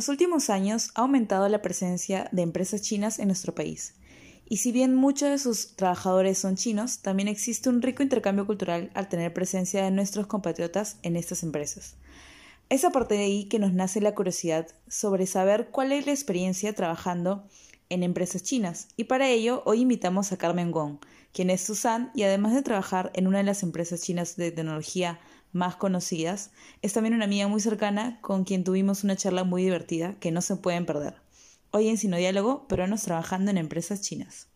[0.00, 3.92] Los últimos años ha aumentado la presencia de empresas chinas en nuestro país.
[4.48, 8.90] Y si bien muchos de sus trabajadores son chinos, también existe un rico intercambio cultural
[8.94, 11.96] al tener presencia de nuestros compatriotas en estas empresas.
[12.70, 16.12] Es a partir de ahí que nos nace la curiosidad sobre saber cuál es la
[16.12, 17.46] experiencia trabajando
[17.90, 18.88] en empresas chinas.
[18.96, 20.96] Y para ello, hoy invitamos a Carmen Gong,
[21.34, 25.20] quien es Susan y además de trabajar en una de las empresas chinas de tecnología
[25.52, 26.50] más conocidas,
[26.82, 30.40] es también una amiga muy cercana con quien tuvimos una charla muy divertida que no
[30.42, 31.14] se pueden perder.
[31.72, 34.50] Hoy en Sinodiálogo, peruanos trabajando en empresas chinas.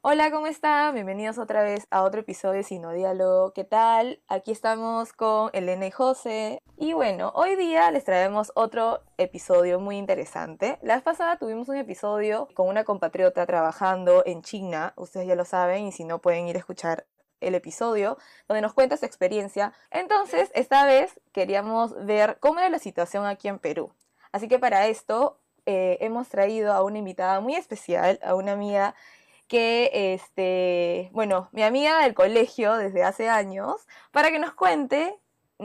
[0.00, 0.94] Hola, ¿cómo están?
[0.94, 3.52] Bienvenidos otra vez a otro episodio de Sinodiálogo.
[3.52, 4.20] ¿Qué tal?
[4.28, 6.62] Aquí estamos con Elena y José.
[6.76, 10.78] Y bueno, hoy día les traemos otro episodio muy interesante.
[10.82, 14.94] La vez pasada tuvimos un episodio con una compatriota trabajando en China.
[14.96, 17.04] Ustedes ya lo saben y si no pueden ir a escuchar
[17.40, 19.72] el episodio donde nos cuenta su experiencia.
[19.90, 23.92] Entonces, esta vez queríamos ver cómo era la situación aquí en Perú.
[24.32, 28.94] Así que para esto eh, hemos traído a una invitada muy especial, a una amiga
[29.48, 35.18] que, este, bueno, mi amiga del colegio desde hace años, para que nos cuente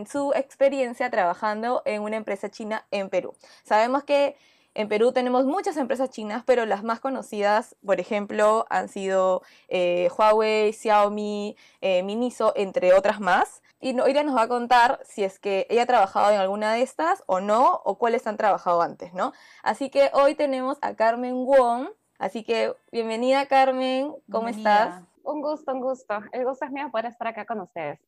[0.09, 3.35] su experiencia trabajando en una empresa china en Perú.
[3.63, 4.35] Sabemos que
[4.75, 10.09] en Perú tenemos muchas empresas chinas, pero las más conocidas, por ejemplo, han sido eh,
[10.17, 13.61] Huawei, Xiaomi, eh, Miniso, entre otras más.
[13.79, 16.81] Y ella nos va a contar si es que ella ha trabajado en alguna de
[16.81, 19.33] estas o no, o cuáles han trabajado antes, ¿no?
[19.61, 21.89] Así que hoy tenemos a Carmen Wong.
[22.17, 24.15] Así que bienvenida, Carmen.
[24.31, 25.03] ¿Cómo estás?
[25.23, 26.15] Un gusto, un gusto.
[26.31, 27.99] El gusto es mío poder estar acá con ustedes.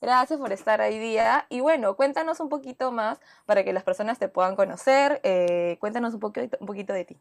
[0.00, 1.46] Gracias por estar ahí día.
[1.48, 5.20] Y bueno, cuéntanos un poquito más para que las personas te puedan conocer.
[5.22, 7.16] Eh, cuéntanos un poquito, un poquito de ti.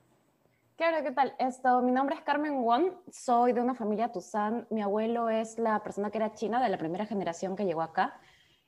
[0.76, 1.34] Claro, ¿qué tal?
[1.40, 4.68] Esto, mi nombre es Carmen Wong, soy de una familia Tuzán.
[4.70, 8.20] Mi abuelo es la persona que era china de la primera generación que llegó acá,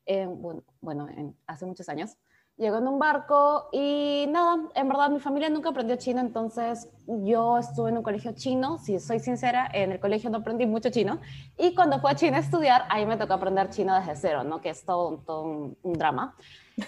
[0.06, 1.10] bueno, bueno
[1.48, 2.18] hace muchos años
[2.58, 7.60] llegó en un barco y nada, en verdad mi familia nunca aprendió chino, entonces yo
[7.60, 11.20] estuve en un colegio chino, si soy sincera, en el colegio no aprendí mucho chino
[11.58, 14.60] y cuando fui a China a estudiar, ahí me tocó aprender chino desde cero, ¿no?
[14.60, 16.36] Que es todo, todo un, un, drama.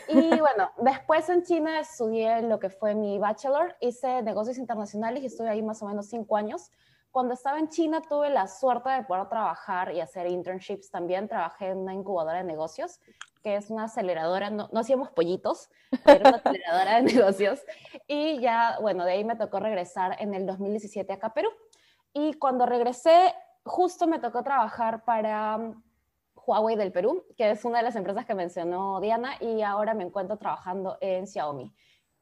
[0.08, 5.28] Y bueno, después en China estudié lo que fue mi bachelor, hice negocios internacionales y
[5.28, 6.72] estuve ahí más o menos cinco años.
[7.12, 11.28] Cuando estaba en China tuve la suerte de poder trabajar y hacer internships también.
[11.28, 13.00] Trabajé en una incubadora de negocios
[13.42, 15.70] que es una aceleradora, no, no hacíamos pollitos,
[16.06, 17.62] era una aceleradora de negocios.
[18.08, 21.50] Y ya, bueno, de ahí me tocó regresar en el 2017 acá a Perú.
[22.14, 23.34] Y cuando regresé,
[23.64, 25.81] justo me tocó trabajar para um,
[26.36, 30.03] Huawei del Perú, que es una de las empresas que mencionó Diana, y ahora me
[30.03, 31.74] encuentro trabajando en Xiaomi.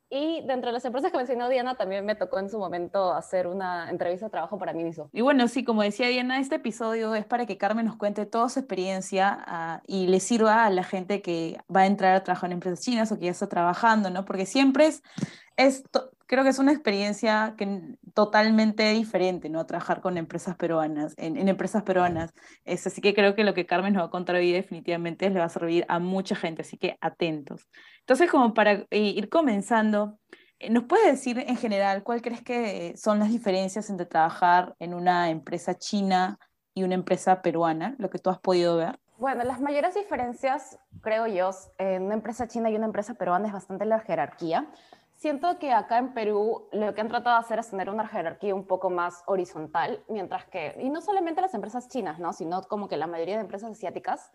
[0.09, 3.45] Y dentro de las empresas que mencionó Diana, también me tocó en su momento hacer
[3.45, 5.09] una entrevista de trabajo para mí mismo.
[5.11, 8.47] Y bueno, sí, como decía Diana, este episodio es para que Carmen nos cuente toda
[8.47, 12.49] su experiencia uh, y le sirva a la gente que va a entrar a trabajar
[12.49, 14.23] en empresas chinas o que ya está trabajando, ¿no?
[14.23, 14.87] Porque siempre
[15.57, 15.83] es
[16.27, 19.65] creo que es una experiencia que, totalmente diferente, ¿no?
[19.65, 22.33] Trabajar con empresas peruanas, en, en empresas peruanas.
[22.65, 25.39] Es, así que creo que lo que Carmen nos va a contar hoy definitivamente le
[25.39, 27.67] va a servir a mucha gente, así que atentos.
[28.01, 30.19] Entonces, como para eh, ir comenzando,
[30.59, 34.93] eh, ¿nos puedes decir en general cuál crees que son las diferencias entre trabajar en
[34.93, 36.39] una empresa china
[36.73, 38.99] y una empresa peruana, lo que tú has podido ver?
[39.17, 41.49] Bueno, las mayores diferencias, creo yo,
[41.79, 44.67] en una empresa china y una empresa peruana es bastante la jerarquía.
[45.17, 48.53] Siento que acá en Perú lo que han tratado de hacer es tener una jerarquía
[48.53, 52.33] un poco más horizontal, mientras que, y no solamente las empresas chinas, ¿no?
[52.33, 54.31] sino como que la mayoría de empresas asiáticas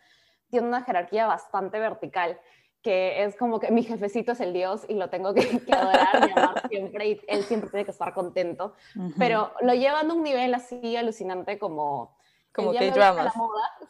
[0.51, 2.39] tienen una jerarquía bastante vertical
[2.83, 6.29] que es como que mi jefecito es el Dios y lo tengo que, que adorar
[6.29, 8.75] y amar siempre y él siempre tiene que estar contento,
[9.17, 12.17] pero lo llevan a un nivel así alucinante como...
[12.55, 13.33] Como K-dramas.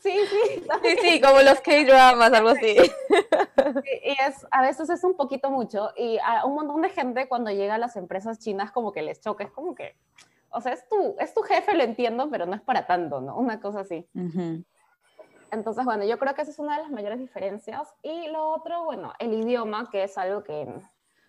[0.00, 0.64] Sí, sí.
[0.82, 2.76] Sí, sí, como los K-dramas, algo así.
[4.04, 7.50] y es, a veces es un poquito mucho y a un montón de gente cuando
[7.50, 9.96] llega a las empresas chinas como que les choca, es como que,
[10.50, 13.36] o sea, es tu, es tu jefe, lo entiendo, pero no es para tanto, ¿no?
[13.36, 14.08] Una cosa así.
[15.50, 17.94] Entonces, bueno, yo creo que esa es una de las mayores diferencias.
[18.02, 20.66] Y lo otro, bueno, el idioma, que es algo que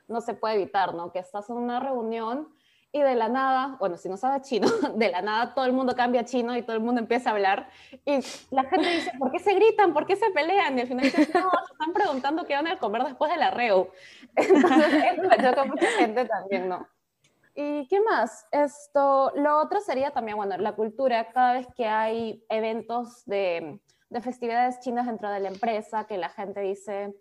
[0.08, 1.12] no se puede evitar, ¿no?
[1.12, 2.48] Que estás en una reunión
[2.96, 5.96] y de la nada, bueno, si no sabes chino, de la nada todo el mundo
[5.96, 7.68] cambia chino y todo el mundo empieza a hablar.
[8.06, 8.20] Y
[8.52, 9.94] la gente dice, ¿por qué se gritan?
[9.94, 10.78] ¿Por qué se pelean?
[10.78, 13.90] Y al final dicen, no, se están preguntando qué van a comer después del arreo.
[14.36, 16.88] Entonces, eso choca mucha gente también, ¿no?
[17.56, 18.46] ¿Y qué más?
[18.52, 21.32] Esto, lo otro sería también, bueno, la cultura.
[21.32, 23.80] Cada vez que hay eventos de,
[24.10, 27.16] de festividades chinas dentro de la empresa, que la gente dice,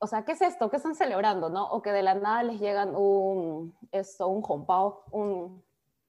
[0.00, 0.70] o sea, ¿qué es esto?
[0.70, 1.48] ¿Qué están celebrando?
[1.48, 1.68] ¿no?
[1.70, 5.62] O que de la nada les llegan un, esto, un jompao, un,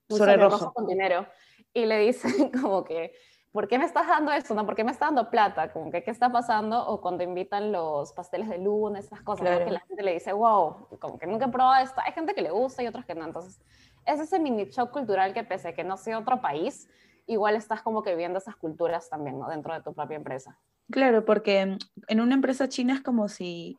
[0.08, 0.72] un sobre rojo.
[0.72, 1.26] con dinero,
[1.72, 3.12] y le dicen como que,
[3.52, 4.54] ¿por qué me estás dando esto?
[4.54, 4.66] ¿No?
[4.66, 5.72] ¿Por qué me estás dando plata?
[5.72, 6.86] Como que, ¿qué está pasando?
[6.86, 10.88] O cuando invitan los pasteles de luna, esas cosas, que la gente le dice, wow,
[11.00, 12.00] como que nunca he probado esto.
[12.04, 13.24] Hay gente que le gusta y otros que no.
[13.24, 13.60] Entonces,
[14.06, 16.88] es ese mini shock cultural que pese a que no sea otro país,
[17.26, 19.48] igual estás como que viendo esas culturas también, ¿no?
[19.48, 20.58] Dentro de tu propia empresa.
[20.90, 21.76] Claro, porque
[22.08, 23.78] en una empresa china es como si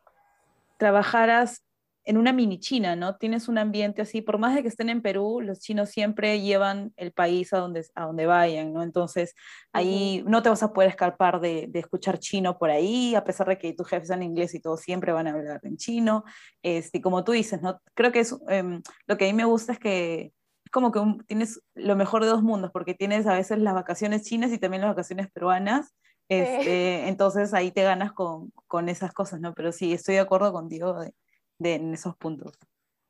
[0.78, 1.64] trabajaras
[2.10, 3.18] en una mini China, ¿no?
[3.18, 6.92] Tienes un ambiente así, por más de que estén en Perú, los chinos siempre llevan
[6.98, 8.82] el país a donde, a donde vayan, ¿no?
[8.82, 9.36] Entonces,
[9.74, 13.60] ahí no te vas a poder escapar de, escuchar chino por ahí, a pesar de
[13.60, 16.24] que tus jefes en inglés y todo, siempre van a hablar en chino.
[16.64, 17.80] Este, como tú dices, ¿no?
[17.94, 20.34] Creo que es, em, lo que a mí me gusta es que
[20.66, 24.24] es como que tienes lo mejor de dos mundos, porque tienes a veces las vacaciones
[24.24, 25.94] chinas y también las vacaciones peruanas,
[26.30, 29.54] este, entonces ahí te ganas con, con, esas cosas, ¿no?
[29.54, 31.14] Pero sí, estoy de acuerdo contigo de,
[31.58, 32.54] de, en esos puntos.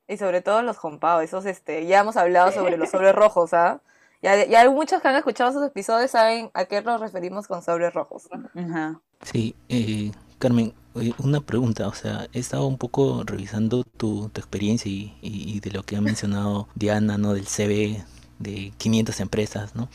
[0.07, 3.81] Y sobre todo los jompados, esos, este, ya hemos hablado sobre los sobres rojos, ¿ah?
[4.21, 7.93] Ya, ya muchos que han escuchado esos episodios saben a qué nos referimos con sobres
[7.93, 8.27] rojos.
[8.55, 8.99] Ajá.
[9.21, 10.73] Sí, eh, Carmen,
[11.19, 15.71] una pregunta, o sea, he estado un poco revisando tu, tu experiencia y, y, de
[15.71, 17.33] lo que ha mencionado Diana, ¿no?
[17.33, 18.03] Del CV
[18.39, 19.89] de 500 empresas, ¿no?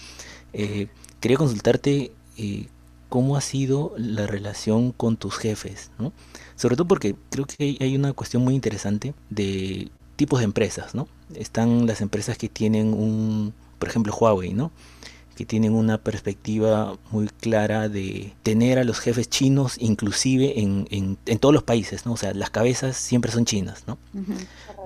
[0.53, 0.89] Eh,
[1.21, 2.69] quería consultarte eh,
[3.15, 6.13] cómo ha sido la relación con tus jefes, ¿no?
[6.57, 11.07] Sobre todo porque creo que hay una cuestión muy interesante de tipos de empresas, ¿no?
[11.33, 14.73] Están las empresas que tienen un, por ejemplo, Huawei, ¿no?
[15.35, 21.39] Que tienen una perspectiva muy clara de tener a los jefes chinos inclusive en, en,
[21.39, 22.13] todos los países, ¿no?
[22.13, 23.99] O sea, las cabezas siempre son chinas, ¿no?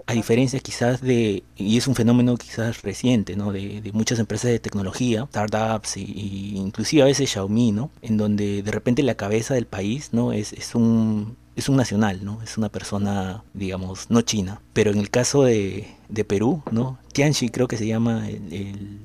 [0.06, 3.52] A diferencia quizás de, y es un fenómeno quizás reciente, ¿no?
[3.52, 7.90] De, de muchas empresas de tecnología, startups y, inclusive a veces Xiaomi, ¿no?
[8.02, 10.32] En donde de repente la cabeza del país, ¿no?
[10.32, 12.40] Es, es un es un nacional, ¿no?
[12.42, 14.60] Es una persona, digamos, no china.
[14.72, 16.98] Pero en el caso de, de Perú, ¿no?
[17.12, 19.00] Tianxi creo que se llama el, el,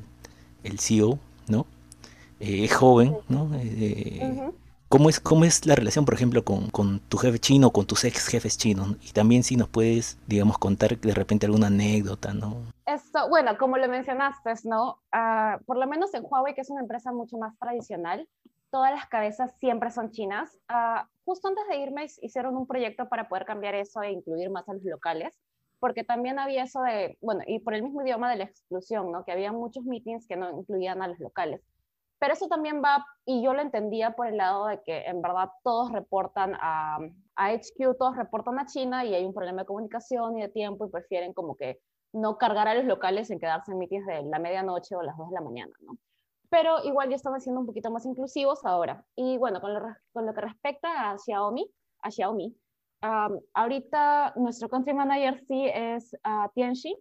[0.63, 1.65] el CEO, ¿no?
[2.39, 3.49] Eh, es joven, ¿no?
[3.55, 4.51] Eh,
[4.89, 7.85] ¿cómo, es, ¿Cómo es la relación, por ejemplo, con, con, tu jefe chino o con
[7.85, 8.97] tus ex jefes chinos?
[9.01, 12.57] Y también si nos puedes, digamos, contar de repente alguna anécdota, ¿no?
[12.85, 14.99] Esto, bueno, como lo mencionaste, ¿no?
[15.13, 18.27] Uh, por lo menos en Huawei, que es una empresa mucho más tradicional,
[18.71, 20.59] todas las cabezas siempre son chinas.
[20.69, 24.67] Uh, justo antes de irme hicieron un proyecto para poder cambiar eso e incluir más
[24.67, 25.33] a los locales
[25.83, 29.25] porque también había eso de, bueno, y por el mismo idioma de la exclusión, ¿no?
[29.25, 31.59] Que había muchos meetings que no incluían a los locales.
[32.19, 35.50] Pero eso también va, y yo lo entendía por el lado de que en verdad
[35.62, 37.00] todos reportan a,
[37.35, 40.85] a HQ, todos reportan a China y hay un problema de comunicación y de tiempo
[40.85, 41.81] y prefieren como que
[42.13, 45.31] no cargar a los locales en quedarse en meetings de la medianoche o las 2
[45.31, 45.97] de la mañana, ¿no?
[46.50, 49.03] Pero igual ya están siendo un poquito más inclusivos ahora.
[49.18, 49.81] Y bueno, con lo,
[50.13, 51.69] con lo que respecta a Xiaomi,
[52.03, 52.56] a Xiaomi,
[53.03, 56.95] ahorita nuestro country manager sí es uh, Tianxi,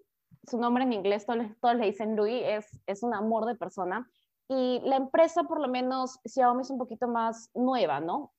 [0.49, 4.08] su nombre en inglés todos, todos, le dicen Louis, es, es un amor de persona.
[4.49, 8.32] Y la empresa, por lo menos, Xiaomi es un poquito más nueva, ¿no?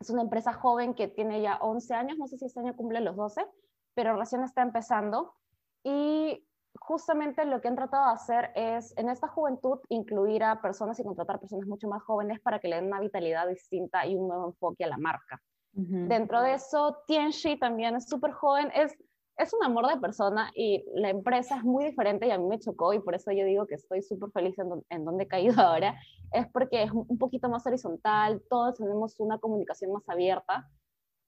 [0.00, 3.00] Es una empresa joven que tiene ya 11 años, no sé si este año cumple
[3.00, 3.46] los 12,
[3.94, 5.34] pero recién está empezando.
[5.84, 6.44] Y
[6.80, 11.04] justamente lo que han tratado de hacer es, en esta juventud, incluir a personas y
[11.04, 14.46] contratar personas mucho más jóvenes para que le den una vitalidad distinta y un nuevo
[14.46, 15.40] enfoque a la marca.
[15.76, 18.96] Dentro de eso, Tianxi también es súper joven, es,
[19.36, 22.60] es un amor de persona y la empresa es muy diferente y a mí me
[22.60, 25.54] chocó y por eso yo digo que estoy súper feliz en, en donde he caído
[25.60, 25.98] ahora,
[26.32, 30.70] es porque es un poquito más horizontal, todos tenemos una comunicación más abierta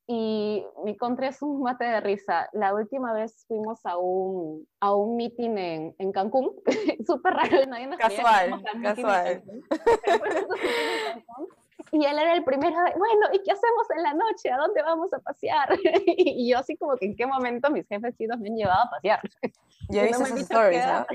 [0.09, 2.49] y mi contra es un mate de risa.
[2.53, 6.53] La última vez fuimos a un, a un meeting en, en Cancún,
[7.07, 9.43] súper raro, nadie nos Casual, casual.
[11.93, 14.51] Y él era el primero de, bueno, ¿y qué hacemos en la noche?
[14.51, 15.69] ¿A dónde vamos a pasear?
[16.07, 18.91] y yo así como que en qué momento mis jefes chidos me han llevado a
[18.91, 19.21] pasear.
[19.89, 21.01] Ya he visto esas stories, ¿no?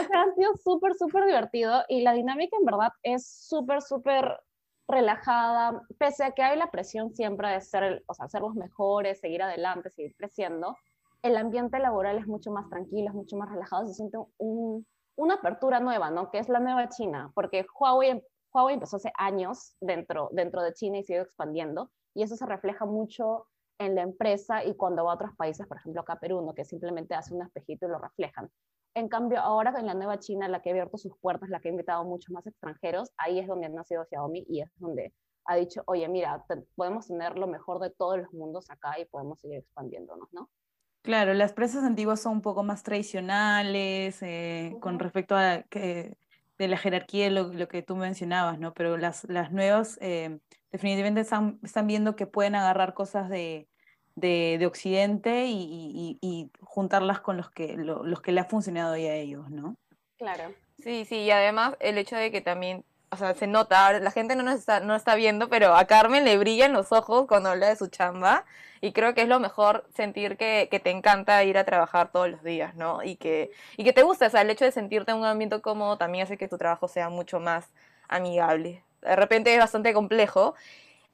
[0.00, 4.40] o sea, ha sido súper, súper divertido y la dinámica en verdad es súper, súper
[4.88, 9.20] relajada, pese a que hay la presión siempre de ser, o sea, ser los mejores,
[9.20, 10.78] seguir adelante, seguir creciendo,
[11.22, 14.86] el ambiente laboral es mucho más tranquilo, es mucho más relajado, se siente un,
[15.16, 16.30] una apertura nueva, ¿no?
[16.30, 18.22] Que es la nueva China, porque Huawei
[18.56, 22.86] Huawei empezó hace años dentro, dentro de China y sigue expandiendo, y eso se refleja
[22.86, 23.46] mucho
[23.78, 26.54] en la empresa y cuando va a otros países, por ejemplo acá Perú, ¿no?
[26.54, 28.50] que simplemente hace un espejito y lo reflejan.
[28.94, 31.68] En cambio, ahora en la nueva China, la que ha abierto sus puertas, la que
[31.68, 35.12] ha invitado a muchos más extranjeros, ahí es donde ha nacido Xiaomi y es donde
[35.44, 36.42] ha dicho, oye, mira,
[36.74, 40.48] podemos tener lo mejor de todos los mundos acá y podemos seguir expandiéndonos, ¿no?
[41.02, 46.16] Claro, las empresas antiguas son un poco más tradicionales eh, con respecto a que,
[46.58, 48.72] de la jerarquía, lo, lo que tú mencionabas, ¿no?
[48.74, 50.38] Pero las, las nuevas eh,
[50.72, 53.68] definitivamente están, están viendo que pueden agarrar cosas de,
[54.14, 58.96] de, de Occidente y, y, juntarlas con los que, lo, los que le ha funcionado
[58.96, 59.76] ya a ellos, ¿no?
[60.18, 60.54] Claro.
[60.78, 64.36] Sí, sí, y además el hecho de que también o sea, se nota, la gente
[64.36, 67.68] no nos está, no está viendo, pero a Carmen le brillan los ojos cuando habla
[67.68, 68.44] de su chamba
[68.80, 72.28] y creo que es lo mejor sentir que, que te encanta ir a trabajar todos
[72.28, 73.02] los días, ¿no?
[73.02, 75.60] Y que, y que te gusta, o sea, el hecho de sentirte en un ambiente
[75.60, 77.68] cómodo también hace que tu trabajo sea mucho más
[78.08, 78.82] amigable.
[79.02, 80.54] De repente es bastante complejo,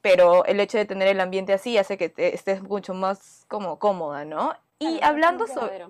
[0.01, 3.79] pero el hecho de tener el ambiente así hace que te estés mucho más como
[3.79, 4.55] cómoda, ¿no?
[4.79, 5.87] Y hablando sobre...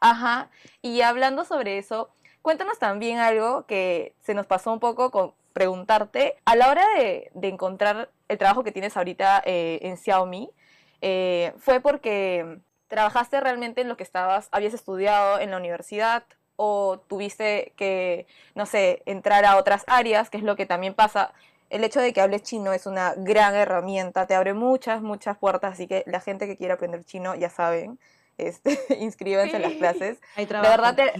[0.00, 0.48] Ajá,
[0.80, 2.10] y hablando sobre eso,
[2.48, 6.34] Cuéntanos también algo que se nos pasó un poco con preguntarte.
[6.46, 10.48] A la hora de, de encontrar el trabajo que tienes ahorita eh, en Xiaomi,
[11.02, 16.24] eh, ¿fue porque trabajaste realmente en lo que estabas, habías estudiado en la universidad
[16.56, 21.34] o tuviste que, no sé, entrar a otras áreas, que es lo que también pasa?
[21.68, 25.74] El hecho de que hables chino es una gran herramienta, te abre muchas, muchas puertas,
[25.74, 27.98] así que la gente que quiere aprender chino ya saben
[28.38, 30.18] este, inscríbanse en las clases.
[30.36, 31.12] Hay de verdad, te,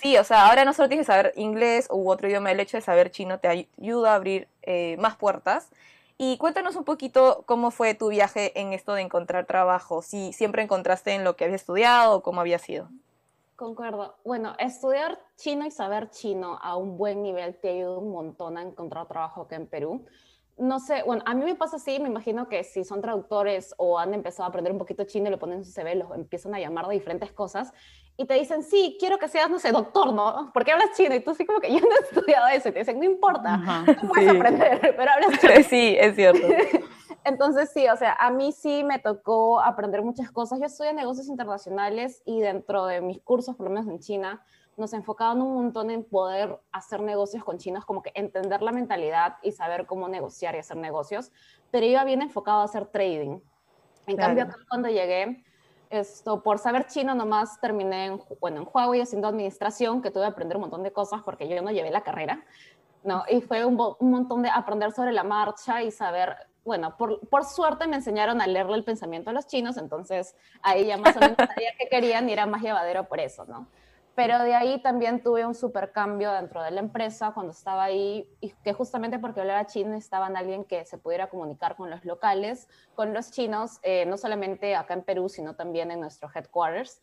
[0.00, 2.76] sí, o sea, ahora no solo tienes que saber inglés u otro idioma, el hecho
[2.76, 5.70] de saber chino te ayuda a abrir eh, más puertas.
[6.16, 10.62] Y cuéntanos un poquito cómo fue tu viaje en esto de encontrar trabajo, si siempre
[10.62, 12.88] encontraste en lo que habías estudiado o cómo había sido.
[13.56, 14.16] Concuerdo.
[14.24, 18.62] Bueno, estudiar chino y saber chino a un buen nivel te ayuda un montón a
[18.62, 20.06] encontrar trabajo acá en Perú
[20.60, 23.98] no sé, bueno, a mí me pasa así, me imagino que si son traductores o
[23.98, 26.54] han empezado a aprender un poquito chino y lo ponen en su CV, los empiezan
[26.54, 27.72] a llamar de diferentes cosas
[28.16, 30.50] y te dicen, sí, quiero que seas, no sé, doctor, ¿no?
[30.52, 32.80] Porque hablas chino y tú sí como que yo no he estudiado eso y te
[32.80, 35.52] dicen, no importa, no puedes aprender, pero hablas chino.
[35.70, 36.46] Sí, es cierto.
[37.24, 40.58] Entonces sí, o sea, a mí sí me tocó aprender muchas cosas.
[40.58, 44.42] Yo estudié negocios internacionales y dentro de mis cursos, por lo menos en China,
[44.76, 49.36] nos enfocaban un montón en poder hacer negocios con chinos, como que entender la mentalidad
[49.42, 51.32] y saber cómo negociar y hacer negocios,
[51.70, 53.40] pero iba bien enfocado a hacer trading.
[54.06, 55.44] En cambio, cuando llegué,
[55.90, 60.28] esto, por saber chino nomás terminé en, bueno, en Huawei haciendo administración, que tuve que
[60.28, 62.44] aprender un montón de cosas porque yo no llevé la carrera,
[63.02, 63.24] ¿no?
[63.28, 67.44] Y fue un, un montón de aprender sobre la marcha y saber, bueno, por, por,
[67.44, 71.20] suerte me enseñaron a leerle el pensamiento a los chinos, entonces ahí ya más o
[71.20, 73.66] menos sabía que querían y era más llevadero por eso, ¿no?
[74.20, 78.28] Pero de ahí también tuve un super cambio dentro de la empresa cuando estaba ahí,
[78.42, 82.68] y que justamente porque hablaba chino estaban alguien que se pudiera comunicar con los locales,
[82.94, 87.00] con los chinos, eh, no solamente acá en Perú, sino también en nuestro headquarters.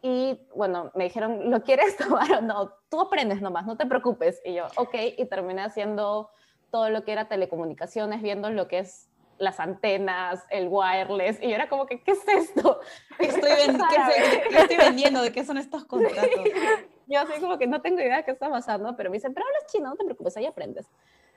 [0.00, 2.72] Y bueno, me dijeron, ¿lo quieres tomar o no?
[2.88, 4.40] Tú aprendes nomás, no te preocupes.
[4.42, 6.30] Y yo, ok, y terminé haciendo
[6.70, 11.54] todo lo que era telecomunicaciones, viendo lo que es las antenas, el wireless, y yo
[11.54, 12.80] era como que, ¿qué es esto?
[13.18, 13.50] Estoy,
[14.50, 15.22] ¿qué, estoy vendiendo?
[15.22, 16.24] ¿De qué son estos contratos?
[17.06, 19.46] Yo así como que no tengo idea de qué está pasando, pero me dicen, pero
[19.46, 20.86] hablas chino, no te preocupes, ahí aprendes.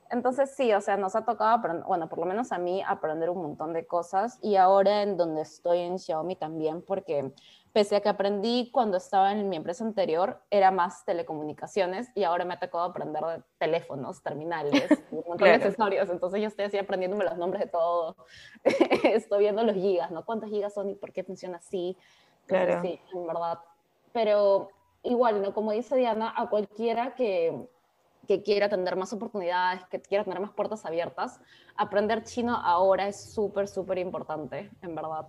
[0.10, 3.42] Entonces sí, o sea, nos ha tocado, bueno, por lo menos a mí, aprender un
[3.42, 7.34] montón de cosas y ahora en donde estoy en Xiaomi también, porque
[7.77, 12.43] pese a que aprendí cuando estaba en mi empresa anterior, era más telecomunicaciones y ahora
[12.43, 16.10] me ha tocado aprender de teléfonos, terminales, un montón de accesorios.
[16.10, 18.15] Entonces yo estoy así aprendiéndome los nombres de todo.
[19.03, 20.25] estoy viendo los gigas, ¿no?
[20.25, 21.96] ¿Cuántos gigas son y por qué funciona así?
[22.48, 22.81] claro.
[22.81, 23.60] Sí, en verdad.
[24.12, 24.69] Pero
[25.03, 25.53] igual, ¿no?
[25.53, 27.69] Como dice Diana, a cualquiera que,
[28.27, 31.39] que quiera tener más oportunidades, que quiera tener más puertas abiertas,
[31.75, 35.27] aprender chino ahora es súper, súper importante, en verdad.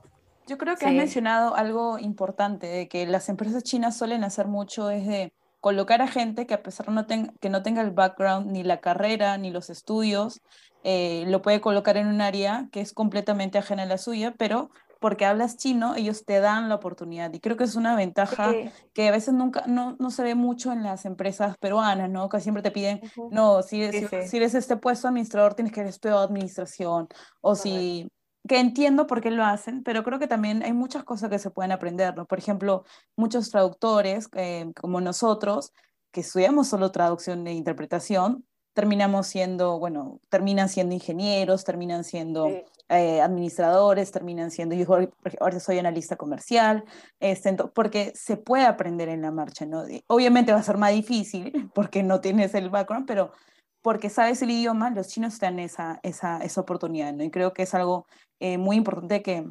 [0.49, 4.89] Yo creo que has mencionado algo importante, de que las empresas chinas suelen hacer mucho
[4.89, 8.63] es de colocar a gente que a pesar no que no tenga el background, ni
[8.63, 10.41] la carrera, ni los estudios,
[10.85, 14.71] eh, lo puede colocar en un área que es completamente ajena a la suya, pero
[15.01, 17.33] porque hablas chino, ellos te dan la oportunidad.
[17.35, 18.53] Y creo que es una ventaja
[18.95, 22.29] que a veces nunca, no, no, se ve mucho en las empresas peruanas, ¿no?
[22.31, 25.91] Que siempre te piden, no, si, si, si, eres este puesto administrador, tienes que haber
[25.91, 27.07] estudiado administración.
[27.41, 28.09] O si
[28.49, 31.51] que entiendo por qué lo hacen, pero creo que también hay muchas cosas que se
[31.51, 32.27] pueden aprender, ¿no?
[32.27, 32.85] Por ejemplo,
[33.17, 35.73] muchos traductores eh, como nosotros,
[36.11, 38.45] que estudiamos solo traducción e interpretación,
[38.79, 42.49] terminamos siendo, bueno, terminan siendo ingenieros, terminan siendo
[42.89, 44.87] eh, administradores, terminan siendo, yo
[45.41, 46.85] ahora soy analista comercial,
[47.19, 49.83] este, porque se puede aprender en la marcha, ¿no?
[50.07, 53.33] Obviamente va a ser más difícil porque no tienes el background, pero
[53.89, 57.25] porque sabes el idioma, los chinos te dan esa, esa, esa oportunidad, ¿no?
[57.25, 58.07] Y creo que es algo
[58.39, 59.51] eh, muy importante que,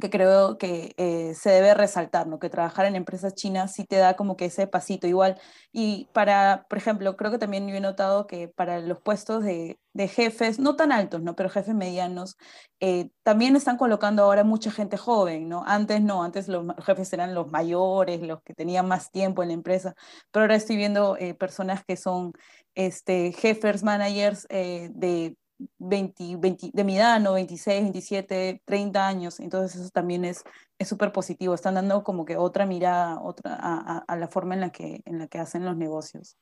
[0.00, 2.38] que creo que eh, se debe resaltar, ¿no?
[2.38, 5.40] Que trabajar en empresas chinas sí te da como que ese pasito igual.
[5.72, 9.78] Y para, por ejemplo, creo que también yo he notado que para los puestos de,
[9.92, 11.36] de jefes, no tan altos, ¿no?
[11.36, 12.36] Pero jefes medianos,
[12.80, 15.64] eh, también están colocando ahora mucha gente joven, ¿no?
[15.66, 19.54] Antes no, antes los jefes eran los mayores, los que tenían más tiempo en la
[19.54, 19.94] empresa,
[20.32, 22.32] pero ahora estoy viendo eh, personas que son
[22.74, 25.36] este, jefes, managers de
[25.78, 27.34] 20, 20, de mi edad, ¿no?
[27.34, 30.44] 26, 27, 30 años, entonces eso también es
[30.84, 34.70] súper positivo, están dando como que otra mirada otra, a, a, la forma en la,
[34.70, 36.36] que, en la que hacen los negocios.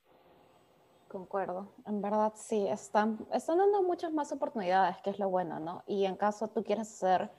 [1.09, 5.83] Concuerdo, en verdad sí, están, están dando muchas más oportunidades, que es lo bueno, ¿no?
[5.87, 7.31] Y en caso tú quieras hacer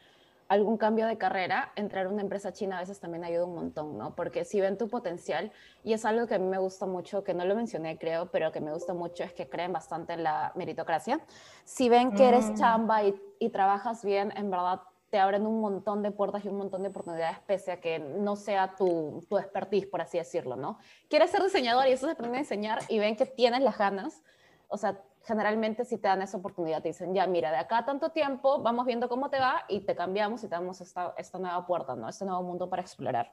[0.54, 3.98] algún cambio de carrera, entrar a una empresa china a veces también ayuda un montón,
[3.98, 4.16] ¿no?
[4.16, 5.52] Porque si ven tu potencial,
[5.84, 8.52] y es algo que a mí me gusta mucho, que no lo mencioné creo, pero
[8.52, 11.20] que me gusta mucho es que creen bastante en la meritocracia.
[11.64, 12.56] Si ven que eres mm.
[12.56, 16.58] chamba y, y trabajas bien, en verdad te abren un montón de puertas y un
[16.58, 20.80] montón de oportunidades pese a que no sea tu, tu expertise, por así decirlo, ¿no?
[21.08, 24.24] Quieres ser diseñador y eso se aprende a diseñar y ven que tienes las ganas,
[24.68, 28.10] o sea, generalmente si te dan esa oportunidad, te dicen, ya, mira, de acá tanto
[28.10, 31.66] tiempo, vamos viendo cómo te va y te cambiamos y te damos esta, esta nueva
[31.66, 32.10] puerta, ¿no?
[32.10, 33.32] Este nuevo mundo para explorar.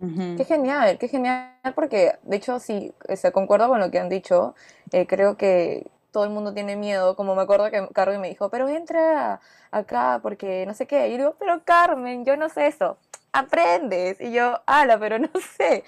[0.00, 4.08] Qué genial, qué genial, porque de hecho sí, se este, concuerdo con lo que han
[4.08, 4.54] dicho,
[4.92, 8.48] eh, creo que todo el mundo tiene miedo, como me acuerdo que Carmen me dijo,
[8.48, 9.40] pero entra
[9.72, 12.96] acá porque no sé qué, y yo digo, pero Carmen, yo no sé eso,
[13.32, 15.84] aprendes, y yo, ala, pero no sé.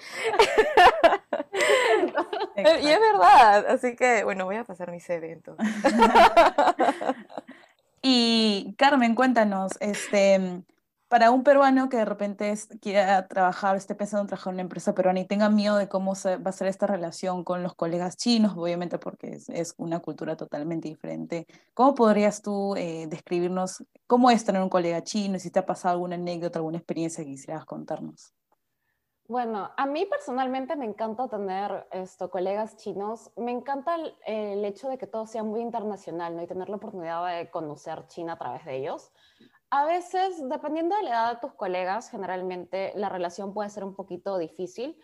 [2.55, 5.67] y es verdad, así que bueno, voy a pasar mi CV entonces.
[8.01, 10.63] y Carmen, cuéntanos, este,
[11.11, 14.95] para un peruano que de repente quiera trabajar, esté pensando en trabajar en una empresa
[14.95, 18.15] peruana y tenga miedo de cómo se, va a ser esta relación con los colegas
[18.15, 24.45] chinos, obviamente porque es, una cultura totalmente diferente, ¿cómo podrías tú eh, describirnos cómo es
[24.45, 25.37] tener un colega chino?
[25.37, 28.33] Si te ha pasado alguna anécdota, alguna experiencia que quisieras contarnos.
[29.27, 33.31] Bueno, a mí personalmente me encanta tener esto, colegas chinos.
[33.35, 36.41] Me encanta el, el, hecho de que todo sea muy internacional ¿no?
[36.43, 39.11] y tener la oportunidad de conocer China a través de ellos.
[39.73, 43.95] A veces, dependiendo de la edad de tus colegas, generalmente la relación puede ser un
[43.95, 44.99] poquito difícil.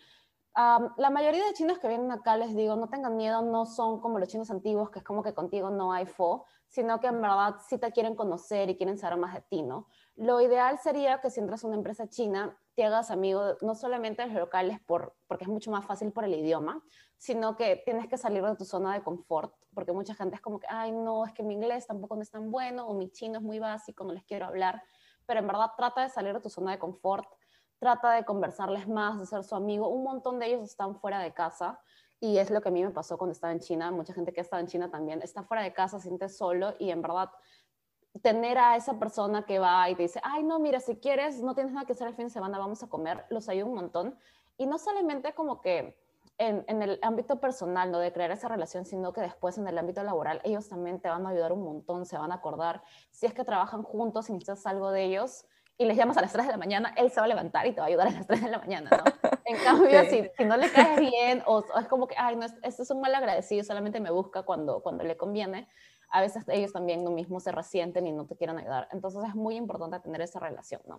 [0.54, 4.18] la mayoría de chinos que vienen acá, les digo, no tengan miedo, no son como
[4.18, 7.56] los chinos antiguos, que es como que contigo no hay fo, sino que en verdad
[7.66, 9.86] sí te quieren conocer y quieren saber más de ti, ¿no?
[10.16, 14.22] Lo ideal sería que si entras a una empresa china, te hagas amigo no solamente
[14.22, 16.80] de los locales, por, porque es mucho más fácil por el idioma,
[17.16, 20.60] sino que tienes que salir de tu zona de confort, porque mucha gente es como
[20.60, 23.38] que, ay, no, es que mi inglés tampoco no es tan bueno, o mi chino
[23.38, 24.80] es muy básico, no les quiero hablar,
[25.26, 27.28] pero en verdad trata de salir de tu zona de confort,
[27.80, 29.88] trata de conversarles más, de ser su amigo.
[29.88, 31.80] Un montón de ellos están fuera de casa
[32.20, 33.90] y es lo que a mí me pasó cuando estaba en China.
[33.90, 37.02] Mucha gente que estaba en China también está fuera de casa, siente solo y en
[37.02, 37.30] verdad
[38.22, 41.54] tener a esa persona que va y te dice, ay, no, mira, si quieres, no
[41.54, 44.18] tienes nada que hacer el fin de semana, vamos a comer, los ayuda un montón.
[44.56, 45.96] Y no solamente como que
[46.38, 47.98] en, el ámbito personal, ¿no?
[47.98, 51.26] De crear esa relación, sino que después en el ámbito laboral ellos también te van
[51.26, 52.82] a ayudar un montón, se van a acordar.
[53.10, 55.44] Si es que trabajan juntos y necesitas algo de ellos
[55.76, 57.72] y les llamas a las 3 de la mañana, él se va a levantar y
[57.72, 59.30] te va a ayudar a las 3 de la mañana, ¿no?
[59.44, 62.82] En cambio, si, si, no le caes bien o, es como que, ay, no, este
[62.82, 65.68] es un mal agradecido, solamente me busca cuando, cuando le conviene,
[66.10, 68.88] a veces ellos también lo mismo se resienten y no te quieren ayudar.
[68.92, 70.98] Entonces es muy importante tener esa relación, ¿no?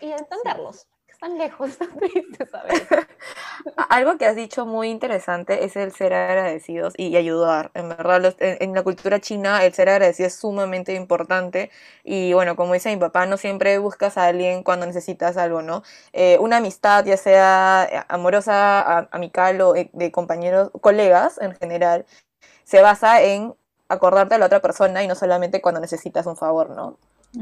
[0.00, 3.06] Y entenderlos, que están lejos, están tristes veces.
[3.88, 7.72] Algo que has dicho muy interesante es el ser agradecidos y ayudar.
[7.74, 11.70] En verdad, en, la cultura china el ser agradecido es sumamente importante.
[12.04, 15.82] Y bueno, como dice mi papá, no siempre buscas a alguien cuando necesitas algo, ¿no?
[16.12, 22.06] Eh, una amistad, ya sea eh, amorosa, amical o eh, de compañeros, colegas en general,
[22.64, 23.54] se basa en
[23.88, 26.98] acordarte de la otra persona y no solamente cuando necesitas un favor, ¿no?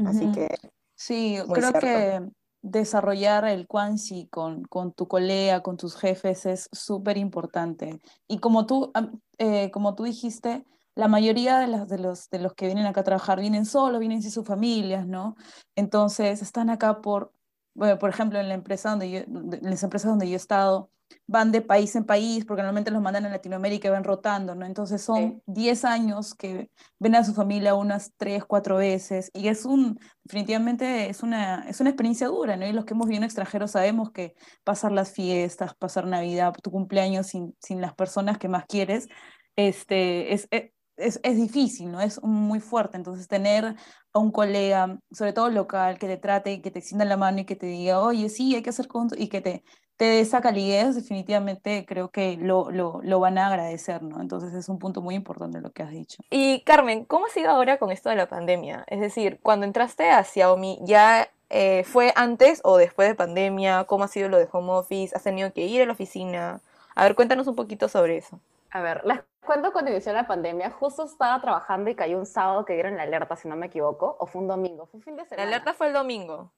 [0.07, 0.47] Así que...
[0.95, 2.21] Sí, creo que
[2.61, 7.99] desarrollar el Quanxi con, con tu colega, con tus jefes es súper importante.
[8.27, 8.91] Y como tú,
[9.37, 13.01] eh, como tú dijiste, la mayoría de los, de, los, de los que vienen acá
[13.01, 15.35] a trabajar vienen solos, vienen sin sus familias, ¿no?
[15.75, 17.33] Entonces están acá por,
[17.73, 20.89] bueno, por ejemplo, en la empresa donde yo, en las empresas donde yo he estado,
[21.27, 24.65] van de país en país, porque normalmente los mandan a Latinoamérica y van rotando, ¿no?
[24.65, 29.65] Entonces son 10 años que ven a su familia unas 3, 4 veces, y es
[29.65, 32.65] un, definitivamente es una, es una experiencia dura, ¿no?
[32.65, 37.27] Y los que hemos vivido extranjeros sabemos que pasar las fiestas, pasar Navidad, tu cumpleaños
[37.27, 39.07] sin, sin las personas que más quieres,
[39.55, 42.01] este, es, e, es, es, difícil, ¿no?
[42.01, 42.97] Es muy fuerte.
[42.97, 43.75] Entonces, tener
[44.13, 47.45] a un colega, sobre todo local, que te trate, que te extienda la mano y
[47.45, 49.63] que te diga, oye, sí, hay que hacer cosas, y que te,
[49.97, 54.21] te dé esa calidez, definitivamente creo que lo, lo, lo, van a agradecer, ¿no?
[54.21, 56.17] Entonces, es un punto muy importante lo que has dicho.
[56.29, 58.83] Y Carmen, ¿cómo ha sido ahora con esto de la pandemia?
[58.87, 63.85] Es decir, cuando entraste a Xiaomi, ya eh, ¿fue antes o después de pandemia?
[63.85, 65.15] ¿Cómo ha sido lo de home office?
[65.15, 66.61] ¿Has tenido que ir a la oficina?
[66.95, 68.39] A ver, cuéntanos un poquito sobre eso.
[68.73, 70.71] A ver, les cuento cuando inició la pandemia.
[70.71, 74.17] Justo estaba trabajando y cayó un sábado que dieron la alerta, si no me equivoco,
[74.19, 75.43] o fue un domingo, fue un fin de semana.
[75.43, 76.51] La alerta fue el domingo.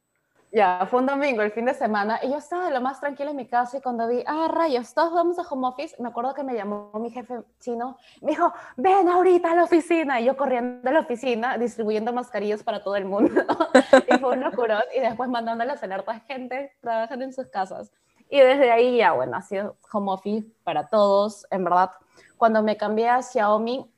[0.49, 3.31] Ya, fue un domingo, el fin de semana, y yo estaba de lo más tranquila
[3.31, 6.33] en mi casa y cuando vi, ah, rayos, todos vamos a home office, me acuerdo
[6.33, 10.37] que me llamó mi jefe chino, me dijo, ven ahorita a la oficina, y yo
[10.37, 13.33] corriendo a la oficina, distribuyendo mascarillas para todo el mundo,
[14.07, 17.91] y fue un locurón, y después mandando las alertas a gente trabajando en sus casas.
[18.29, 21.91] Y desde ahí ya, bueno, ha sido home office para todos, en verdad.
[22.37, 23.89] Cuando me cambié a Xiaomi,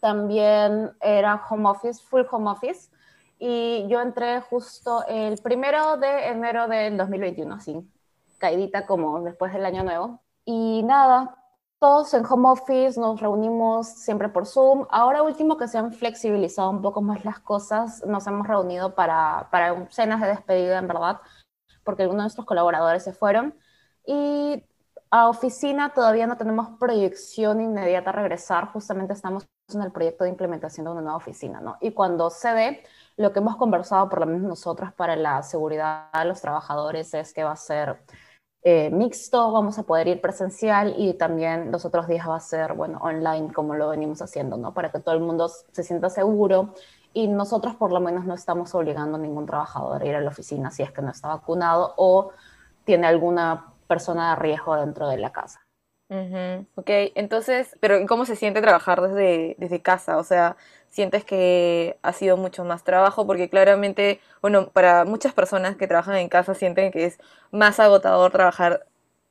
[0.00, 2.90] también era home office, full home office,
[3.38, 7.88] y yo entré justo el primero de enero del 2021, así,
[8.38, 10.20] caidita como después del año nuevo.
[10.44, 11.36] Y nada,
[11.78, 14.86] todos en home office nos reunimos siempre por Zoom.
[14.90, 19.48] Ahora último que se han flexibilizado un poco más las cosas, nos hemos reunido para,
[19.50, 21.20] para cenas de despedida, en verdad,
[21.84, 23.54] porque algunos de nuestros colaboradores se fueron.
[24.06, 24.64] Y
[25.10, 30.30] a oficina todavía no tenemos proyección inmediata a regresar, justamente estamos en el proyecto de
[30.30, 31.76] implementación de una nueva oficina, ¿no?
[31.80, 32.82] Y cuando se dé,
[33.16, 37.32] lo que hemos conversado, por lo menos nosotros, para la seguridad de los trabajadores es
[37.32, 37.98] que va a ser
[38.62, 42.74] eh, mixto, vamos a poder ir presencial y también los otros días va a ser,
[42.74, 44.74] bueno, online, como lo venimos haciendo, ¿no?
[44.74, 46.74] Para que todo el mundo se sienta seguro
[47.12, 50.30] y nosotros por lo menos no estamos obligando a ningún trabajador a ir a la
[50.30, 52.32] oficina si es que no está vacunado o
[52.84, 55.66] tiene alguna persona de riesgo dentro de la casa.
[56.74, 60.18] Ok, entonces, pero ¿cómo se siente trabajar desde, desde casa?
[60.18, 60.56] O sea,
[60.88, 63.26] ¿sientes que ha sido mucho más trabajo?
[63.26, 67.18] Porque claramente, bueno, para muchas personas que trabajan en casa sienten que es
[67.50, 68.86] más agotador trabajar,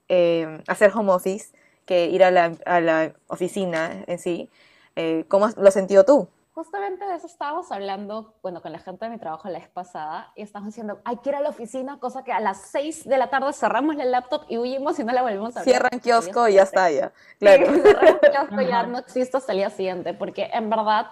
[0.09, 1.53] eh, hacer home office
[1.85, 4.49] que ir a la, a la oficina en sí.
[4.95, 6.27] Eh, ¿Cómo lo has sentido tú?
[6.55, 10.31] Justamente de eso estábamos hablando, bueno, con la gente de mi trabajo la vez pasada,
[10.37, 13.17] y estamos diciendo, hay que ir a la oficina, cosa que a las 6 de
[13.17, 15.73] la tarde cerramos el laptop y huimos y no la volvemos a abrir.
[15.73, 17.11] Cierran kiosco y ya está, ya.
[17.39, 17.65] Claro.
[17.65, 21.07] Sí, cierran kiosco ya no existe hasta el día siguiente, porque en verdad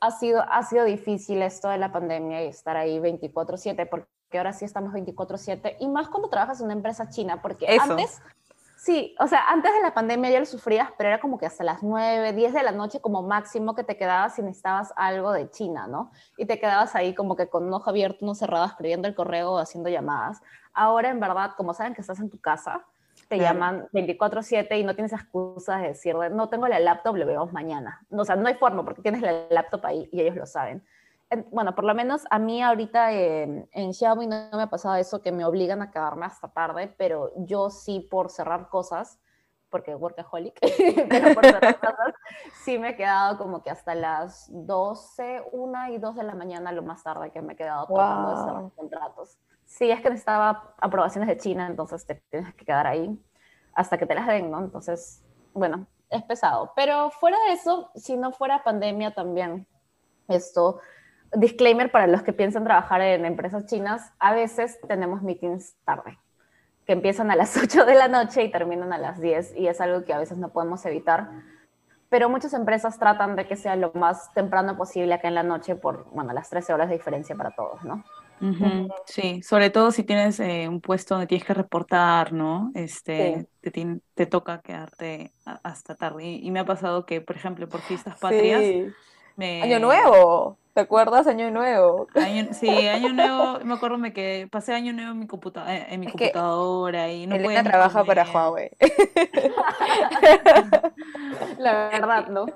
[0.00, 4.08] ha sido, ha sido difícil esto de la pandemia y estar ahí 24/7, porque
[4.38, 8.22] ahora sí estamos 24/7, y más cuando trabajas en una empresa china, porque antes
[8.82, 11.62] Sí, o sea, antes de la pandemia ya lo sufrías, pero era como que hasta
[11.62, 15.48] las 9, 10 de la noche como máximo que te quedabas si necesitabas algo de
[15.50, 16.10] China, ¿no?
[16.36, 19.52] Y te quedabas ahí como que con un ojo abierto, no cerrado, escribiendo el correo
[19.52, 20.42] o haciendo llamadas.
[20.72, 22.84] Ahora, en verdad, como saben que estás en tu casa,
[23.28, 27.52] te llaman 24/7 y no tienes excusas de decir, no tengo la laptop, lo vemos
[27.52, 28.04] mañana.
[28.10, 30.84] O sea, no hay forma porque tienes la laptop ahí y ellos lo saben
[31.50, 35.32] bueno, por lo menos a mí ahorita en Xiaomi no, me ha pasado eso que
[35.32, 39.18] me obligan a quedarme hasta tarde, pero yo sí por cerrar cosas,
[39.70, 40.58] porque workaholic,
[41.08, 42.14] pero por cerrar cosas,
[42.62, 46.72] sí me he quedado como que hasta las 12, 1 y 2 de la mañana
[46.72, 49.38] lo más tarde que me he quedado tratando de cerrar contratos.
[49.64, 53.18] Sí, es que necesitaba aprobaciones de China, entonces te tienes que quedar ahí
[53.74, 54.58] hasta que te las den, ¿no?
[54.58, 56.72] Entonces, bueno, es pesado.
[56.76, 59.66] Pero fuera de eso, si no fuera pandemia también,
[60.28, 60.80] esto
[61.34, 66.18] disclaimer para los que piensan trabajar en empresas chinas, a veces tenemos meetings tarde,
[66.86, 69.80] que empiezan a las 8 de la noche y terminan a las 10 y es
[69.80, 71.30] algo que a veces no podemos evitar.
[72.08, 75.76] Pero muchas empresas tratan de que sea lo más temprano posible acá en la noche
[75.76, 78.04] por, bueno, las 13 horas de diferencia para todos, ¿no?
[79.06, 82.72] Sí, sobre todo si tienes eh, un puesto donde tienes que reportar, ¿no?
[82.74, 86.24] Este, te, te, toca quedarte hasta tarde.
[86.24, 88.60] Y, me ha pasado que, por ejemplo, por fiestas patrias...
[89.38, 90.58] Año nuevo.
[90.74, 91.26] ¿Te acuerdas?
[91.26, 92.08] Año Nuevo.
[92.52, 96.06] sí, Año Nuevo, me acuerdo me que pasé Año Nuevo en mi, computa en mi
[96.06, 98.70] computadora y no Elena trabaja para Huawei.
[101.58, 102.46] La verdad, ¿no?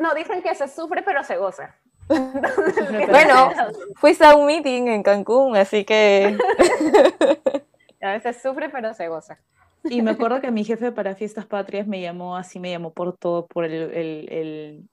[0.00, 1.76] No, dicen que se sufre pero se goza.
[2.08, 3.50] bueno,
[3.96, 6.36] fuiste a un meeting en Cancún, así que...
[8.00, 9.38] A veces sufre pero se goza.
[9.84, 13.16] Y me acuerdo que mi jefe para Fiestas Patrias me llamó, así me llamó por
[13.16, 14.88] todo, por el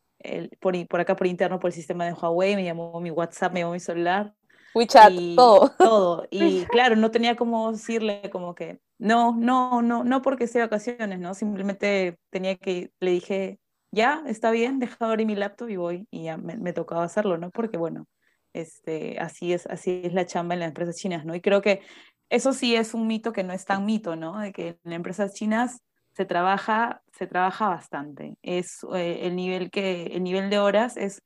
[0.60, 3.62] por, por acá por interno, por el sistema de Huawei, me llamó mi WhatsApp, me
[3.62, 4.34] llamó mi celular.
[4.74, 5.70] WeChat, todo.
[5.78, 6.28] Todo.
[6.32, 11.20] Y claro, no tenía como decirle como que, no, no, no, no porque sea vacaciones,
[11.20, 11.34] ¿no?
[11.34, 13.60] Simplemente tenía que, le dije,
[13.92, 16.08] ya, está bien, deja abrir mi laptop y voy.
[16.10, 17.52] Y ya me, tocaba hacerlo, ¿no?
[17.52, 18.08] Porque bueno,
[18.54, 21.36] este, así, es, así es la chamba en las empresas chinas, ¿no?
[21.36, 21.82] Y creo que
[22.30, 24.40] eso sí es un mito que no es tan mito, ¿no?
[24.40, 25.82] De que en empresas chinas
[26.14, 28.38] se trabaja, se trabaja bastante.
[28.42, 31.24] Es eh, el nivel que, el nivel de horas es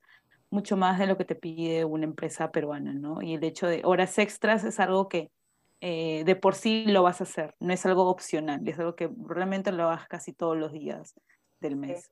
[0.50, 3.22] mucho más de lo que te pide una empresa peruana, ¿no?
[3.22, 5.30] Y el hecho de horas extras es algo que
[5.82, 9.12] eh, de por sí lo vas a hacer, no es algo opcional, es algo que
[9.26, 11.14] realmente lo hagas casi todos los días
[11.60, 12.10] del mes.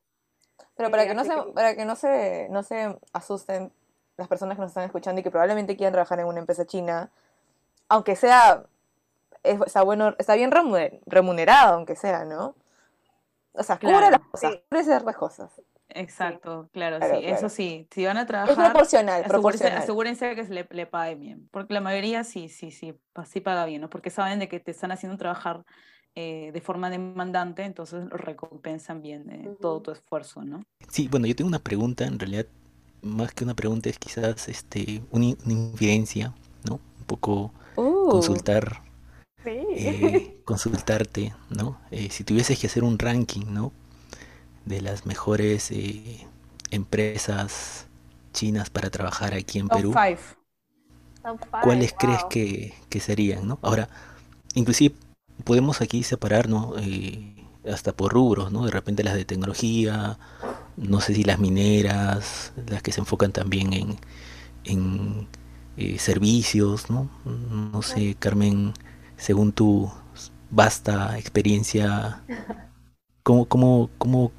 [0.76, 3.72] Pero para que no se, para que no se, no se asusten
[4.18, 7.10] las personas que nos están escuchando y que probablemente quieran trabajar en una empresa china,
[7.88, 8.66] aunque sea,
[9.44, 10.52] está bueno, está bien
[11.06, 12.56] remunerado, aunque sea, ¿no?
[13.58, 15.62] O sea, cubre las cosas, cubre ciertas cosas.
[15.90, 18.52] Exacto, claro, sí, eso sí, si van a trabajar...
[18.52, 19.78] Es proporcional, asegúrense, proporcional.
[19.78, 23.66] Asegúrense que se le, le pague bien, porque la mayoría sí, sí, sí, sí paga
[23.66, 23.90] bien, ¿no?
[23.90, 25.64] Porque saben de que te están haciendo trabajar
[26.18, 30.64] eh, de forma demandante, entonces recompensan bien eh, todo tu esfuerzo, ¿no?
[30.90, 32.46] Sí, bueno, yo tengo una pregunta, en realidad,
[33.02, 36.76] más que una pregunta es quizás este, una, infidencia, ¿no?
[36.76, 38.10] Un poco uh.
[38.10, 38.82] consultar,
[39.76, 41.80] eh, consultarte, ¿no?
[42.10, 43.72] si tuvieses que hacer un ranking, ¿no?
[44.66, 45.72] De las mejores
[46.72, 47.88] empresas
[48.34, 49.94] chinas para trabajar aquí en Perú.
[51.64, 53.58] ¿Cuáles crees que, que serían, ¿no?
[53.64, 53.90] Ahora,
[54.54, 54.96] inclusive
[55.44, 57.36] podemos aquí separarnos eh,
[57.72, 58.66] hasta por rubros, ¿no?
[58.66, 60.18] De repente las de tecnología,
[60.78, 63.98] no sé si las mineras, las que se enfocan también en,
[64.64, 65.28] en
[65.78, 67.10] eh, servicios, ¿no?
[67.26, 68.74] No sé, Carmen,
[69.18, 69.92] según tu
[70.50, 72.22] vasta experiencia,
[73.24, 74.32] ¿cómo, cómo, cómo,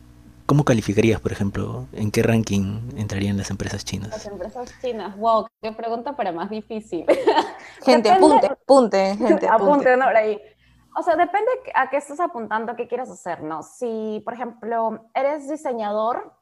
[0.47, 4.11] cómo calificarías, por ejemplo, en qué ranking entrarían las empresas chinas?
[4.11, 7.05] Las empresas chinas, wow, qué pregunta para más difícil.
[7.85, 9.91] Gente, apunte, apunte, gente, apunte.
[9.93, 10.41] apunte por ahí.
[10.99, 13.62] O sea, depende a qué estás apuntando, a qué quieres hacer, ¿no?
[13.62, 16.33] Si, por ejemplo, eres diseñador,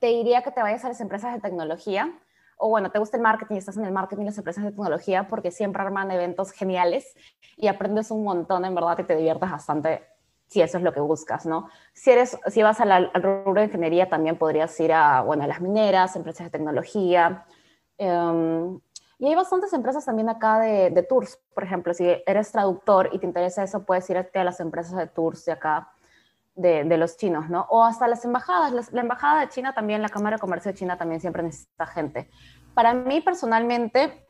[0.00, 2.18] te diría que te vayas a las empresas de tecnología,
[2.56, 5.50] o bueno, te gusta el marketing estás en el marketing las empresas de tecnología porque
[5.50, 7.14] siempre arman eventos geniales
[7.56, 10.02] y aprendes un montón, en verdad, y te diviertes bastante
[10.46, 11.68] si eso es lo que buscas, ¿no?
[11.92, 15.60] Si, eres, si vas al rubro de ingeniería, también podrías ir a, bueno, a las
[15.60, 17.44] mineras, empresas de tecnología.
[17.98, 18.80] Um,
[19.18, 23.18] y hay bastantes empresas también acá de, de, tours, por ejemplo, si eres traductor y
[23.18, 25.90] te interesa eso, puedes irte a las empresas de tours de acá,
[26.56, 27.66] de, de los chinos, ¿no?
[27.70, 28.92] O hasta las embajadas.
[28.92, 32.28] la embajada de China también, la Cámara de Comercio de China también siempre necesita gente.
[32.74, 34.26] Para mí personalmente,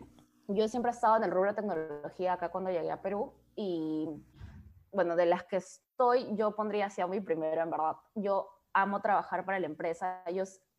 [0.49, 4.09] yo siempre he estado en el rubro de tecnología acá cuando llegué a Perú y,
[4.93, 7.97] bueno, de las que estoy, yo pondría Xiaomi primero, en verdad.
[8.15, 10.23] Yo amo trabajar para la empresa.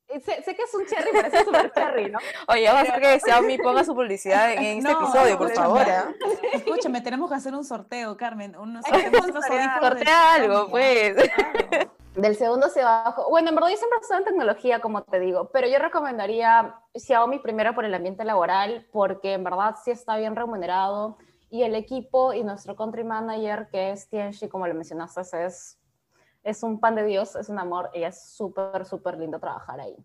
[0.08, 2.20] Sé, sé, que es un cherry, parece súper cherry, ¿no?
[2.48, 5.82] Oye, vamos a hacer que Xiaomi ponga su publicidad en este episodio, por favor.
[5.82, 6.16] ¿eh?
[6.54, 8.56] Escúchame, tenemos que hacer un sorteo, Carmen.
[8.56, 11.16] Un, sortea algo, pues.
[12.16, 13.30] Del segundo hacia abajo.
[13.30, 17.40] Bueno, en verdad yo siempre he en tecnología, como te digo, pero yo recomendaría Xiaomi
[17.40, 21.18] primero por el ambiente laboral, porque en verdad sí está bien remunerado
[21.50, 25.78] y el equipo y nuestro country manager, que es Tianxi, como le mencionaste, es
[26.48, 29.98] es un pan de Dios, es un amor y es súper, súper lindo trabajar ahí.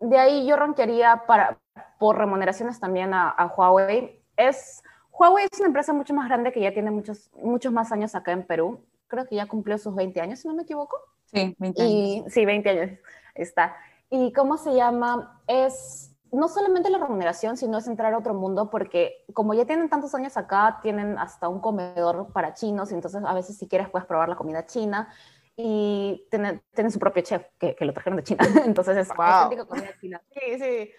[0.00, 1.56] de ahí yo ranquearía para,
[2.00, 4.20] por remuneraciones también a, Huawei.
[4.36, 8.16] Es, Huawei es una empresa mucho más grande que ya tiene muchos, muchos más años
[8.16, 8.84] acá en Perú.
[9.06, 10.96] Creo que ya cumplió sus 20 años, si no me equivoco.
[11.26, 12.32] Sí, 20 años.
[12.32, 12.98] sí, 20 años.
[13.34, 13.76] Está.
[14.10, 15.40] ¿Y cómo se llama?
[15.46, 19.88] Es no solamente la remuneración, sino es entrar a otro mundo, porque como ya tienen
[19.88, 24.06] tantos años acá, tienen hasta un comedor para chinos, entonces a veces si quieres puedes
[24.06, 25.08] probar la comida china,
[25.56, 29.66] y tienen, tienen su propio chef, que, que, lo trajeron de China, entonces es wow.
[29.66, 30.22] comida china.
[30.32, 30.90] Sí, sí.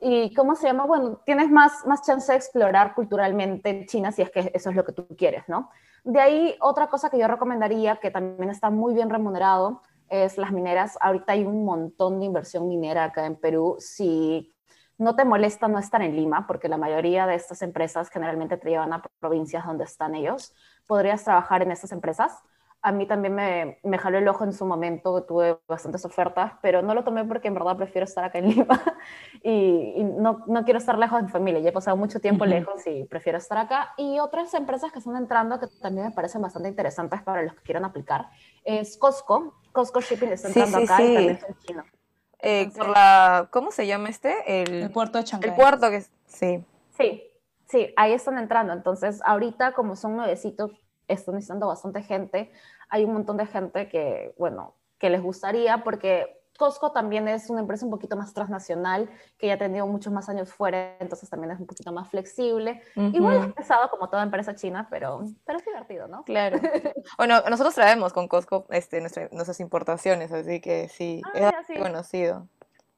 [0.00, 0.84] ¿Y cómo se llama?
[0.84, 4.84] Bueno, tienes más, más chance de explorar culturalmente China si es que eso es lo
[4.84, 5.70] que tú quieres, ¿no?
[6.04, 10.52] De ahí, otra cosa que yo recomendaría, que también está muy bien remunerado, es las
[10.52, 10.96] mineras.
[11.00, 13.76] Ahorita hay un montón de inversión minera acá en Perú.
[13.78, 14.52] Si
[15.00, 18.68] no te molesta no estar en Lima, porque la mayoría de estas empresas generalmente te
[18.68, 20.54] llevan a provincias donde están ellos.
[20.86, 22.38] Podrías trabajar en estas empresas.
[22.82, 26.82] A mí también me, me jaló el ojo en su momento, tuve bastantes ofertas, pero
[26.82, 28.78] no lo tomé porque en verdad prefiero estar acá en Lima
[29.42, 31.60] y, no, no, quiero estar lejos de mi familia.
[31.60, 33.94] Ya he pasado mucho tiempo lejos y prefiero estar acá.
[33.96, 37.62] Y otras empresas que están entrando que también me parecen bastante interesantes para los que
[37.62, 38.28] quieran aplicar
[38.64, 39.54] es Costco.
[39.72, 41.99] Costco Shipping está entrando acá y también son chinos.
[42.42, 44.62] Eh, por la, ¿cómo se llama este?
[44.62, 45.50] El, puerto de Chancay.
[45.50, 46.64] El puerto que, sí.
[46.96, 47.22] Sí,
[47.66, 48.72] sí, ahí están entrando.
[48.72, 50.72] Entonces, ahorita como son nuevecitos,
[51.08, 52.50] están necesitando bastante gente.
[52.88, 57.60] Hay un montón de gente que, bueno, que les gustaría porque Costco también es una
[57.60, 61.52] empresa un poquito más transnacional, que ya ha tenido muchos más años fuera, entonces también
[61.52, 62.82] es un poquito más flexible.
[62.96, 66.22] Igual es pesado como toda empresa china, pero, pero es divertido, ¿no?
[66.24, 66.58] Claro.
[67.16, 72.46] bueno, nosotros traemos con Costco este, nuestras importaciones, así que sí, ah, es conocido.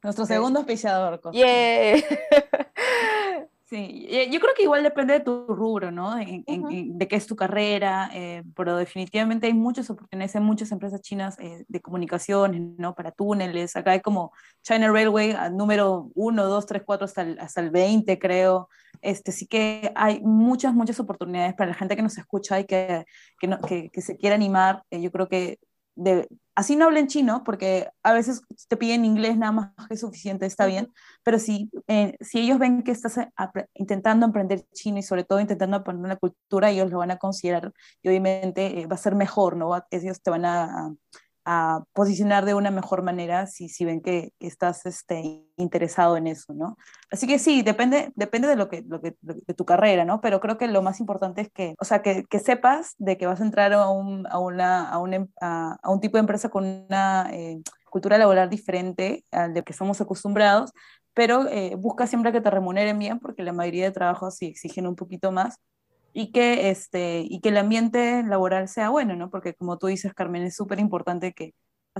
[0.02, 1.38] Nuestro segundo auspiciador, Costco.
[1.38, 2.02] Yeah.
[3.72, 6.14] Sí, yo creo que igual depende de tu rubro, ¿no?
[6.16, 11.38] de qué es tu carrera, eh, pero definitivamente hay muchas oportunidades, hay muchas empresas chinas
[11.38, 12.94] eh, de comunicaciones, ¿no?
[12.94, 14.30] Para túneles, acá hay como
[14.60, 18.68] China Railway, número 1, 2, 3, 4 hasta el, hasta el 20, creo.
[19.00, 23.06] Este, sí que hay muchas, muchas oportunidades para la gente que nos escucha y que,
[23.40, 24.82] que, que, se quiera animar.
[24.90, 25.58] Eh, yo creo que
[25.94, 30.46] de, así no hablen chino, porque a veces te piden inglés nada más que suficiente,
[30.46, 33.28] está bien, pero si, eh, si ellos ven que estás eh,
[33.74, 37.72] intentando aprender chino y sobre todo intentando aprender la cultura, ellos lo van a considerar
[38.02, 39.70] y obviamente eh, va a ser mejor, ¿no?
[39.90, 40.94] Ellos te van a,
[41.44, 46.52] a posicionar de una mejor manera si, si ven que, estás este, interesado en eso,
[46.54, 46.76] ¿no?
[47.10, 50.20] Así que sí, depende, depende de, lo que, lo que, de tu carrera, ¿no?
[50.20, 53.26] Pero creo que lo más importante es que, o sea, que, que sepas de que
[53.26, 56.64] vas a entrar a un, a una, a un, a, un tipo de empresa con
[56.64, 60.72] una eh, cultura laboral diferente al de que somos acostumbrados,
[61.14, 64.86] pero eh, busca siempre que te remuneren bien porque la mayoría de trabajos sí exigen
[64.86, 65.58] un poquito más
[66.12, 69.30] y que, este, y que el ambiente laboral sea bueno, ¿no?
[69.30, 71.54] Porque como tú dices, Carmen, es súper importante que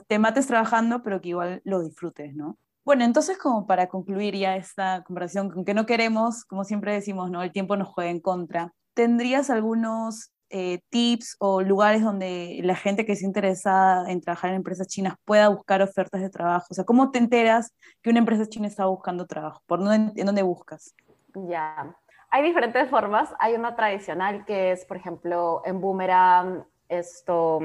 [0.07, 2.59] te mates trabajando, pero que igual lo disfrutes, ¿no?
[2.85, 7.31] Bueno, entonces como para concluir ya esta conversación, con que no queremos, como siempre decimos,
[7.31, 7.43] ¿no?
[7.43, 8.73] El tiempo nos juega en contra.
[8.95, 14.57] ¿Tendrías algunos eh, tips o lugares donde la gente que es interesada en trabajar en
[14.57, 16.67] empresas chinas pueda buscar ofertas de trabajo?
[16.71, 17.73] O sea, ¿cómo te enteras
[18.03, 19.63] que una empresa china está buscando trabajo?
[19.67, 20.95] ¿Por en dónde buscas?
[21.35, 21.97] Ya,
[22.33, 23.33] hay diferentes formas.
[23.39, 27.61] Hay una tradicional que es, por ejemplo, en Boomerang, esto,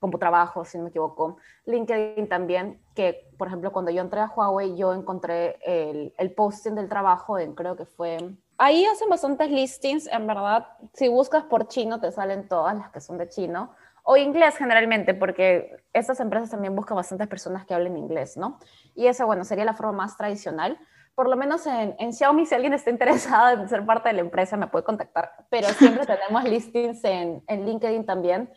[0.00, 1.36] como trabajo, si no me equivoco.
[1.66, 6.74] LinkedIn también, que, por ejemplo, cuando yo entré a Huawei, yo encontré el, el posting
[6.74, 8.18] del trabajo en, creo que fue...
[8.58, 10.66] Ahí hacen bastantes listings, en verdad.
[10.92, 13.70] Si buscas por chino, te salen todas las que son de chino.
[14.02, 18.58] O inglés generalmente, porque estas empresas también buscan bastantes personas que hablen inglés, ¿no?
[18.96, 20.80] Y esa, bueno, sería la forma más tradicional
[21.14, 24.20] por lo menos en, en, Xiaomi, si alguien está interesado en ser parte de la
[24.20, 28.50] empresa, me puede contactar, pero siempre tenemos listings en, en LinkedIn también.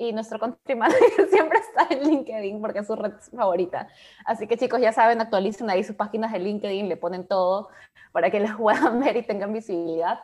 [0.00, 3.88] Y nuestro country manager siempre está en LinkedIn porque es su red favorita.
[4.24, 7.68] Así que chicos, ya saben, actualicen ahí sus páginas de LinkedIn, le ponen todo
[8.12, 10.20] para que les puedan ver y tengan visibilidad.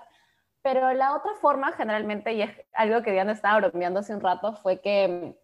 [0.63, 4.55] Pero la otra forma, generalmente, y es algo que Diana estaba bromeando hace un rato,
[4.55, 5.37] fue que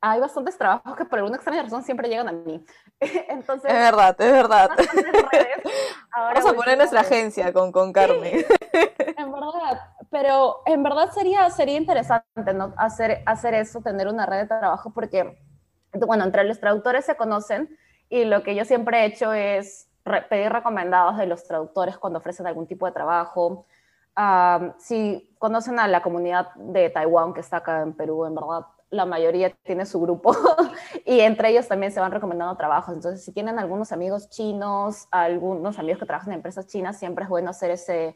[0.00, 2.64] hay bastantes trabajos que por alguna extraña razón siempre llegan a mí.
[3.28, 4.70] Entonces, es verdad, es verdad.
[6.16, 8.44] Vamos a poner nuestra agencia con, con Carmen.
[8.72, 9.80] en verdad,
[10.10, 12.74] pero en verdad sería, sería interesante ¿no?
[12.76, 15.38] hacer, hacer eso, tener una red de trabajo, porque,
[16.06, 17.76] bueno, entre los traductores se conocen
[18.08, 19.88] y lo que yo siempre he hecho es
[20.28, 23.66] pedir recomendados de los traductores cuando ofrecen algún tipo de trabajo.
[24.78, 29.04] si conocen a la comunidad de Taiwán que está acá en Perú, en verdad, la
[29.04, 30.34] mayoría tiene su grupo
[31.04, 32.94] y entre ellos también se van recomendando trabajos.
[32.94, 37.28] Entonces, si tienen algunos amigos chinos, algunos amigos que trabajan en empresas chinas, siempre es
[37.28, 38.14] bueno hacer ese,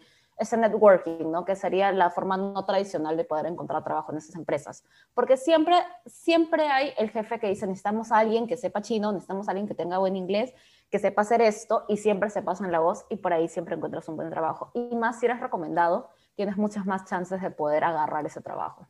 [0.56, 1.44] networking, ¿no?
[1.44, 4.84] Que sería la forma no tradicional de poder encontrar trabajo en esas empresas.
[5.12, 9.48] Porque siempre, siempre hay el jefe que dice, necesitamos a alguien que sepa chino, necesitamos
[9.48, 10.54] a alguien que tenga buen inglés,
[10.88, 14.08] que sepa hacer esto, y siempre se pasan la voz y por ahí siempre encuentras
[14.08, 14.70] un buen trabajo.
[14.72, 18.86] Y más si eres recomendado, tienes muchas más chances de poder agarrar ese trabajo.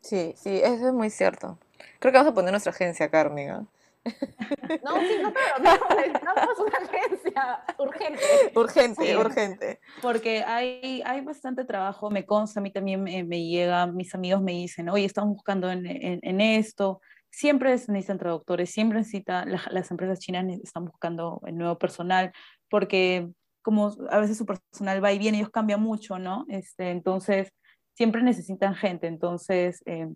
[0.00, 1.58] Sí, sí, eso es muy cierto.
[1.98, 3.50] Creo que vamos a poner nuestra agencia, Carmen.
[3.50, 3.66] ¿ah?
[4.84, 8.22] No, sí, no, pero no, necesitamos una agencia urgente.
[8.54, 9.80] Urgente, urgente.
[10.00, 14.40] Porque hay, hay bastante trabajo, me consta, a mí también me, me llega, mis amigos
[14.42, 17.00] me dicen, oye, estamos buscando en, en, esto.
[17.30, 22.32] Siempre necesitan traductores, siempre necesitan, las empresas chinas están buscando el nuevo personal,
[22.68, 23.28] porque
[23.62, 26.46] como a veces su personal va y viene, ellos cambian mucho, ¿no?
[26.48, 27.52] Este, entonces,
[28.00, 30.08] siempre necesitan gente, entonces eh,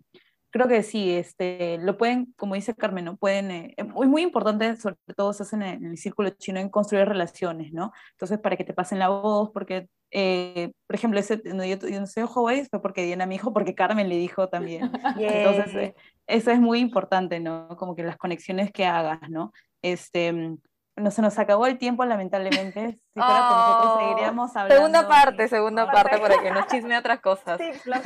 [0.49, 3.15] creo que sí, este, lo pueden, como dice Carmen, ¿no?
[3.15, 7.07] Pueden, eh, es muy importante, sobre todo se hacen en el círculo chino, en construir
[7.07, 7.93] relaciones, ¿no?
[8.13, 12.07] Entonces, para que te pasen la voz, porque, eh, por ejemplo, ese, no, yo, no
[12.07, 14.89] sé Huawei, fue porque Diana me dijo, porque Carmen le dijo también.
[15.19, 15.93] Entonces,
[16.25, 17.67] eso es muy importante, ¿no?
[17.77, 19.53] Como que las conexiones que hagas, ¿no?
[19.83, 20.57] Este,
[20.97, 22.99] no se nos acabó el tiempo, lamentablemente.
[23.13, 23.99] Si fuera por nosotros oh.
[23.99, 24.75] seguiríamos hablando.
[24.75, 27.59] Segunda parte, segunda parte, para que nos chisme otras cosas.
[27.59, 28.01] Sí, la,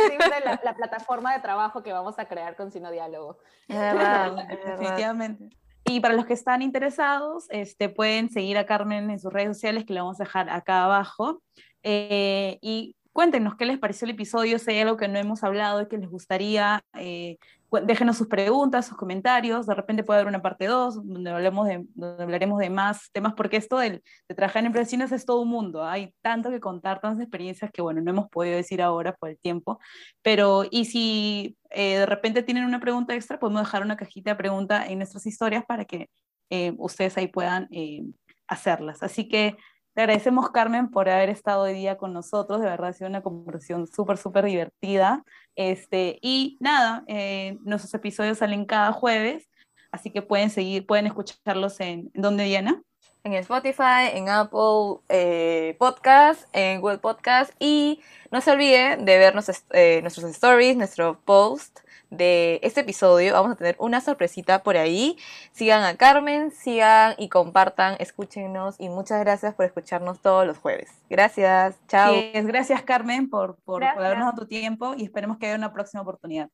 [0.63, 3.37] la, plataforma de trabajo que vamos a crear con Sino Diálogo.
[3.67, 5.49] Definitivamente.
[5.85, 9.85] Y para los que están interesados, este, pueden seguir a Carmen en sus redes sociales,
[9.85, 11.41] que le vamos a dejar acá abajo.
[11.83, 15.81] Eh, y cuéntenos qué les pareció el episodio, si hay algo que no hemos hablado
[15.81, 17.37] y que les gustaría eh,
[17.83, 21.85] déjenos sus preguntas, sus comentarios, de repente puede haber una parte 2 donde, hablemos de,
[21.93, 25.83] donde hablaremos de más temas, porque esto de trabajar en empresas es todo un mundo,
[25.83, 29.37] hay tanto que contar, tantas experiencias que bueno, no hemos podido decir ahora por el
[29.37, 29.79] tiempo,
[30.21, 34.35] pero y si eh, de repente tienen una pregunta extra, podemos dejar una cajita de
[34.35, 36.09] preguntas en nuestras historias para que
[36.49, 38.03] eh, ustedes ahí puedan eh,
[38.47, 39.03] hacerlas.
[39.03, 39.57] Así que
[39.93, 42.61] te agradecemos, Carmen, por haber estado hoy día con nosotros.
[42.61, 45.23] De verdad ha sido una conversación súper, súper divertida.
[45.55, 49.49] Este, y nada, eh, nuestros episodios salen cada jueves,
[49.91, 52.81] así que pueden seguir, pueden escucharlos en, ¿en dónde, Diana?
[53.23, 57.51] En Spotify, en Apple eh, Podcast, en Google Podcast.
[57.59, 57.99] Y
[58.31, 61.79] no se olviden de ver nuestros, eh, nuestros stories, nuestro post
[62.09, 63.33] de este episodio.
[63.33, 65.17] Vamos a tener una sorpresita por ahí.
[65.51, 70.91] Sigan a Carmen, sigan y compartan, escúchenos y muchas gracias por escucharnos todos los jueves.
[71.09, 72.13] Gracias, chao.
[72.33, 73.97] gracias Carmen por, por, Gracias.
[73.97, 76.49] por habernos dado tu tiempo y esperemos que haya una próxima oportunidad.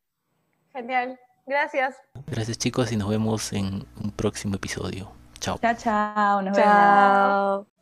[0.73, 1.19] Genial.
[1.45, 1.95] Gracias.
[2.27, 5.11] Gracias chicos y nos vemos en un próximo episodio.
[5.39, 5.59] Chao.
[5.59, 6.73] Chao, chao, nos vemos.
[6.73, 7.74] Chao.